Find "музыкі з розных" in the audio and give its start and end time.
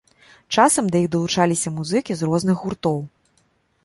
1.75-2.57